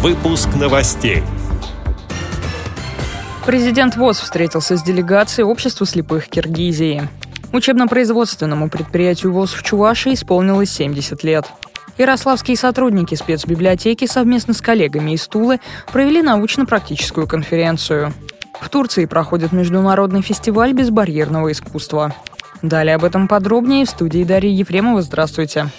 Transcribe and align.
Выпуск 0.00 0.50
новостей. 0.54 1.24
Президент 3.44 3.96
ВОЗ 3.96 4.20
встретился 4.20 4.76
с 4.76 4.82
делегацией 4.84 5.44
Общества 5.44 5.86
слепых 5.86 6.28
Киргизии. 6.28 7.08
Учебно-производственному 7.52 8.70
предприятию 8.70 9.32
ВОЗ 9.32 9.54
в 9.54 9.64
Чувашии 9.64 10.14
исполнилось 10.14 10.70
70 10.70 11.24
лет. 11.24 11.46
Ярославские 11.96 12.56
сотрудники 12.56 13.16
спецбиблиотеки 13.16 14.06
совместно 14.06 14.54
с 14.54 14.60
коллегами 14.60 15.16
из 15.16 15.26
Тулы 15.26 15.58
провели 15.92 16.22
научно-практическую 16.22 17.26
конференцию. 17.26 18.12
В 18.60 18.68
Турции 18.68 19.04
проходит 19.06 19.50
международный 19.50 20.22
фестиваль 20.22 20.74
безбарьерного 20.74 21.50
искусства. 21.50 22.14
Далее 22.62 22.94
об 22.94 23.02
этом 23.02 23.26
подробнее 23.26 23.84
в 23.84 23.90
студии 23.90 24.22
Дарьи 24.22 24.52
Ефремова. 24.52 25.02
Здравствуйте. 25.02 25.70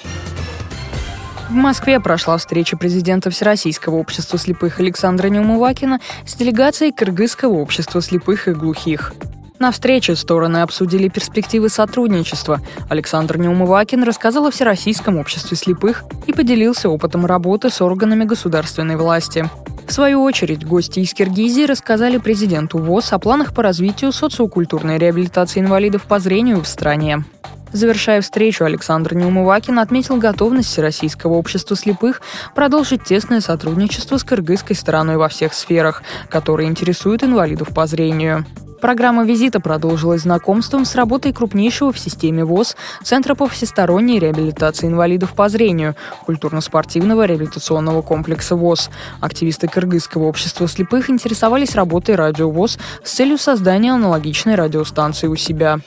В 1.50 1.54
Москве 1.54 2.00
прошла 2.00 2.38
встреча 2.38 2.78
президента 2.78 3.32
Всероссийского 3.32 3.96
общества 3.96 4.38
слепых 4.38 4.80
Александра 4.80 5.30
Неумывакина 5.30 6.00
с 6.24 6.36
делегацией 6.36 6.92
Кыргызского 6.92 7.54
общества 7.54 8.04
слепых 8.04 8.48
и 8.48 8.52
глухих. 8.52 9.16
На 9.58 9.72
встрече 9.72 10.16
стороны 10.16 10.58
обсудили 10.58 11.08
перспективы 11.08 11.70
сотрудничества. 11.70 12.62
Александр 12.88 13.40
Неумывакин 13.40 14.04
рассказал 14.04 14.46
о 14.46 14.52
Всероссийском 14.52 15.18
обществе 15.18 15.58
слепых 15.58 16.04
и 16.28 16.34
поделился 16.34 16.88
опытом 16.88 17.26
работы 17.26 17.72
с 17.72 17.82
органами 17.82 18.26
государственной 18.26 18.96
власти. 18.96 19.50
В 19.88 19.92
свою 19.92 20.22
очередь, 20.22 20.68
гости 20.68 21.00
из 21.00 21.16
Киргизии 21.16 21.66
рассказали 21.66 22.20
президенту 22.20 22.78
ВОЗ 22.78 23.14
о 23.14 23.18
планах 23.18 23.56
по 23.56 23.64
развитию 23.64 24.12
социокультурной 24.12 25.00
реабилитации 25.00 25.62
инвалидов 25.62 26.04
по 26.04 26.20
зрению 26.20 26.62
в 26.62 26.68
стране. 26.68 27.24
Завершая 27.72 28.22
встречу, 28.22 28.66
Александр 28.66 29.14
Неумывакин 29.14 29.78
отметил 29.80 30.18
готовность 30.18 30.70
Всероссийского 30.70 31.34
общества 31.34 31.76
слепых 31.76 32.22
продолжить 32.56 33.04
тесное 33.04 33.42
сотрудничество 33.42 34.18
с 34.18 34.24
кыргызской 34.24 34.76
стороной 34.76 35.18
во 35.18 35.30
всех 35.30 35.54
сферах, 35.54 36.02
которые 36.30 36.68
интересуют 36.68 37.24
инвалидов 37.24 37.70
по 37.74 37.86
зрению. 37.86 38.46
Программа 38.82 39.26
визита 39.26 39.60
продолжилась 39.60 40.22
знакомством 40.22 40.86
с 40.86 40.96
работой 40.96 41.34
крупнейшего 41.34 41.92
в 41.92 42.00
системе 42.00 42.46
ВОЗ 42.46 42.78
Центра 43.04 43.36
по 43.36 43.48
всесторонней 43.48 44.20
реабилитации 44.20 44.88
инвалидов 44.88 45.34
по 45.34 45.50
зрению, 45.50 45.96
культурно-спортивного 46.26 47.26
реабилитационного 47.26 48.02
комплекса 48.02 48.56
ВОЗ. 48.56 48.90
Активисты 49.20 49.68
Кыргызского 49.68 50.24
общества 50.24 50.68
слепых 50.68 51.10
интересовались 51.10 51.76
работой 51.76 52.16
радио 52.16 52.50
ВОЗ 52.50 52.80
с 53.04 53.12
целью 53.12 53.38
создания 53.38 53.94
аналогичной 53.94 54.56
радиостанции 54.56 55.28
у 55.28 55.36
себя. 55.36 55.82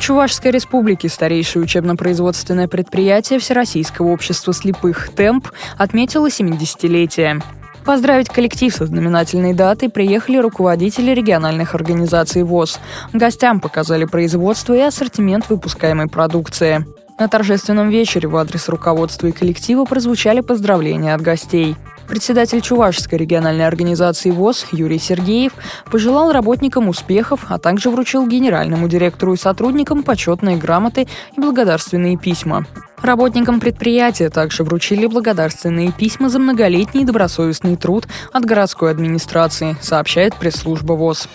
Чувашской 0.00 0.50
республике 0.50 1.10
старейшее 1.10 1.62
учебно-производственное 1.62 2.68
предприятие 2.68 3.38
Всероссийского 3.38 4.08
общества 4.08 4.54
слепых 4.54 5.10
«Темп» 5.10 5.48
отметило 5.76 6.28
70-летие. 6.28 7.42
Поздравить 7.84 8.30
коллектив 8.30 8.74
со 8.74 8.86
знаменательной 8.86 9.52
датой 9.52 9.90
приехали 9.90 10.38
руководители 10.38 11.10
региональных 11.12 11.74
организаций 11.74 12.42
ВОЗ. 12.44 12.80
Гостям 13.12 13.60
показали 13.60 14.06
производство 14.06 14.72
и 14.72 14.80
ассортимент 14.80 15.50
выпускаемой 15.50 16.08
продукции. 16.08 16.86
На 17.18 17.28
торжественном 17.28 17.90
вечере 17.90 18.26
в 18.26 18.36
адрес 18.36 18.70
руководства 18.70 19.26
и 19.26 19.32
коллектива 19.32 19.84
прозвучали 19.84 20.40
поздравления 20.40 21.14
от 21.14 21.20
гостей. 21.20 21.76
Председатель 22.10 22.60
Чувашской 22.60 23.18
региональной 23.18 23.68
организации 23.68 24.32
ВОЗ 24.32 24.66
Юрий 24.72 24.98
Сергеев 24.98 25.52
пожелал 25.92 26.32
работникам 26.32 26.88
успехов, 26.88 27.46
а 27.48 27.58
также 27.58 27.88
вручил 27.88 28.26
генеральному 28.26 28.88
директору 28.88 29.34
и 29.34 29.36
сотрудникам 29.36 30.02
почетные 30.02 30.56
грамоты 30.56 31.06
и 31.36 31.40
благодарственные 31.40 32.18
письма. 32.18 32.66
Работникам 33.00 33.60
предприятия 33.60 34.28
также 34.28 34.64
вручили 34.64 35.06
благодарственные 35.06 35.92
письма 35.92 36.28
за 36.28 36.40
многолетний 36.40 37.04
добросовестный 37.04 37.76
труд 37.76 38.08
от 38.32 38.44
городской 38.44 38.90
администрации, 38.90 39.76
сообщает 39.80 40.34
пресс-служба 40.34 40.94
ВОЗ. 40.94 41.28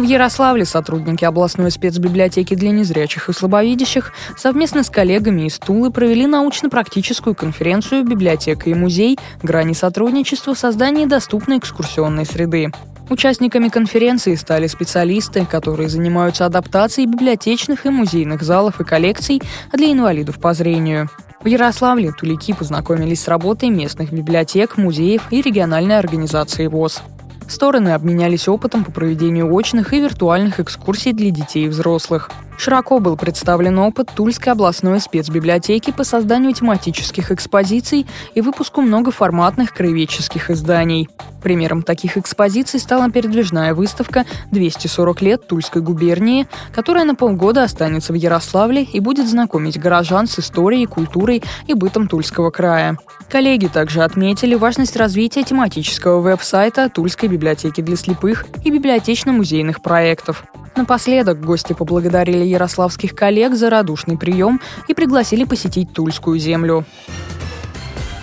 В 0.00 0.02
Ярославле 0.02 0.64
сотрудники 0.64 1.26
областной 1.26 1.70
спецбиблиотеки 1.70 2.54
для 2.54 2.70
незрячих 2.70 3.28
и 3.28 3.34
слабовидящих 3.34 4.14
совместно 4.34 4.82
с 4.82 4.88
коллегами 4.88 5.42
из 5.42 5.58
Тулы 5.58 5.90
провели 5.90 6.26
научно-практическую 6.26 7.34
конференцию 7.34 8.04
«Библиотека 8.04 8.70
и 8.70 8.74
музей. 8.74 9.18
Грани 9.42 9.74
сотрудничества 9.74 10.54
в 10.54 10.58
создании 10.58 11.04
доступной 11.04 11.58
экскурсионной 11.58 12.24
среды». 12.24 12.72
Участниками 13.10 13.68
конференции 13.68 14.36
стали 14.36 14.68
специалисты, 14.68 15.44
которые 15.44 15.90
занимаются 15.90 16.46
адаптацией 16.46 17.06
библиотечных 17.06 17.84
и 17.84 17.90
музейных 17.90 18.40
залов 18.40 18.80
и 18.80 18.84
коллекций 18.84 19.42
для 19.74 19.92
инвалидов 19.92 20.40
по 20.40 20.54
зрению. 20.54 21.10
В 21.42 21.46
Ярославле 21.46 22.12
тулики 22.12 22.54
познакомились 22.54 23.20
с 23.20 23.28
работой 23.28 23.68
местных 23.68 24.12
библиотек, 24.12 24.78
музеев 24.78 25.30
и 25.30 25.42
региональной 25.42 25.98
организации 25.98 26.68
ВОЗ. 26.68 27.02
Стороны 27.50 27.88
обменялись 27.88 28.46
опытом 28.46 28.84
по 28.84 28.92
проведению 28.92 29.52
очных 29.52 29.92
и 29.92 30.00
виртуальных 30.00 30.60
экскурсий 30.60 31.12
для 31.12 31.32
детей 31.32 31.64
и 31.64 31.68
взрослых. 31.68 32.30
Широко 32.60 32.98
был 32.98 33.16
представлен 33.16 33.78
опыт 33.78 34.10
Тульской 34.14 34.52
областной 34.52 35.00
спецбиблиотеки 35.00 35.92
по 35.92 36.04
созданию 36.04 36.52
тематических 36.52 37.32
экспозиций 37.32 38.06
и 38.34 38.42
выпуску 38.42 38.82
многоформатных 38.82 39.72
краеведческих 39.72 40.50
изданий. 40.50 41.08
Примером 41.42 41.82
таких 41.82 42.18
экспозиций 42.18 42.78
стала 42.78 43.10
передвижная 43.10 43.72
выставка 43.72 44.26
«240 44.52 45.24
лет 45.24 45.48
Тульской 45.48 45.80
губернии», 45.80 46.46
которая 46.74 47.06
на 47.06 47.14
полгода 47.14 47.62
останется 47.62 48.12
в 48.12 48.16
Ярославле 48.16 48.82
и 48.82 49.00
будет 49.00 49.26
знакомить 49.26 49.80
горожан 49.80 50.26
с 50.26 50.38
историей, 50.38 50.84
культурой 50.84 51.42
и 51.66 51.72
бытом 51.72 52.08
Тульского 52.08 52.50
края. 52.50 52.98
Коллеги 53.30 53.68
также 53.68 54.02
отметили 54.02 54.54
важность 54.54 54.96
развития 54.96 55.44
тематического 55.44 56.20
веб-сайта 56.20 56.90
Тульской 56.90 57.30
библиотеки 57.30 57.80
для 57.80 57.96
слепых 57.96 58.44
и 58.66 58.70
библиотечно-музейных 58.70 59.80
проектов. 59.80 60.44
Напоследок 60.80 61.44
гости 61.44 61.74
поблагодарили 61.74 62.42
ярославских 62.42 63.14
коллег 63.14 63.54
за 63.54 63.68
радушный 63.68 64.16
прием 64.16 64.62
и 64.88 64.94
пригласили 64.94 65.44
посетить 65.44 65.92
Тульскую 65.92 66.38
землю. 66.38 66.86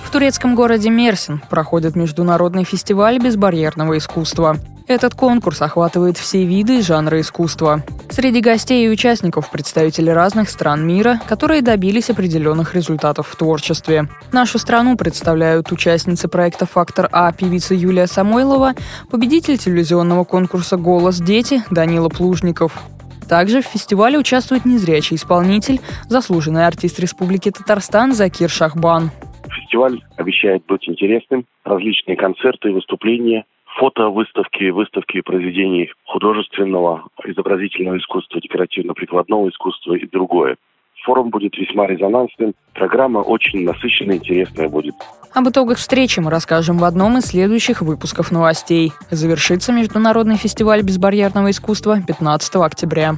В 0.03 0.11
турецком 0.11 0.55
городе 0.55 0.89
Мерсин 0.89 1.39
проходит 1.51 1.95
международный 1.95 2.63
фестиваль 2.63 3.19
безбарьерного 3.19 3.99
искусства. 3.99 4.57
Этот 4.87 5.15
конкурс 5.15 5.61
охватывает 5.61 6.17
все 6.17 6.45
виды 6.45 6.79
и 6.79 6.81
жанры 6.81 7.19
искусства. 7.19 7.83
Среди 8.09 8.39
гостей 8.39 8.85
и 8.85 8.89
участников 8.89 9.51
представители 9.51 10.09
разных 10.09 10.49
стран 10.49 10.87
мира, 10.87 11.19
которые 11.27 11.61
добились 11.61 12.09
определенных 12.09 12.73
результатов 12.73 13.27
в 13.27 13.35
творчестве. 13.35 14.07
Нашу 14.31 14.59
страну 14.59 14.95
представляют 14.95 15.73
участницы 15.73 16.29
проекта 16.29 16.65
«Фактор 16.65 17.09
А» 17.11 17.33
певица 17.33 17.73
Юлия 17.73 18.07
Самойлова, 18.07 18.75
победитель 19.11 19.57
телевизионного 19.57 20.23
конкурса 20.23 20.77
«Голос 20.77 21.19
дети» 21.19 21.63
Данила 21.69 22.07
Плужников. 22.07 22.81
Также 23.27 23.61
в 23.61 23.65
фестивале 23.65 24.17
участвует 24.17 24.63
незрячий 24.63 25.17
исполнитель, 25.17 25.81
заслуженный 26.07 26.65
артист 26.65 26.97
Республики 27.01 27.51
Татарстан 27.51 28.13
Закир 28.13 28.49
Шахбан. 28.49 29.11
Фестиваль 29.49 30.01
обещает 30.15 30.65
быть 30.65 30.87
интересным. 30.87 31.45
Различные 31.65 32.15
концерты, 32.15 32.71
выступления, 32.71 33.43
фото 33.77 34.09
выставки, 34.09 34.69
выставки 34.69 35.21
произведений 35.21 35.91
художественного, 36.05 37.07
изобразительного 37.25 37.97
искусства, 37.97 38.41
декоративно-прикладного 38.41 39.49
искусства 39.49 39.93
и 39.95 40.07
другое. 40.07 40.57
Форум 41.03 41.29
будет 41.29 41.55
весьма 41.57 41.87
резонансным, 41.87 42.53
программа 42.73 43.19
очень 43.19 43.63
насыщенная, 43.63 44.17
интересная 44.17 44.67
будет. 44.67 44.95
Об 45.33 45.47
итогах 45.47 45.77
встречи 45.77 46.19
мы 46.19 46.31
расскажем 46.31 46.79
в 46.79 46.83
одном 46.83 47.17
из 47.17 47.27
следующих 47.27 47.81
выпусков 47.81 48.31
новостей. 48.31 48.91
Завершится 49.11 49.71
Международный 49.71 50.37
фестиваль 50.37 50.81
безбарьерного 50.81 51.51
искусства 51.51 51.97
15 52.05 52.55
октября. 52.55 53.17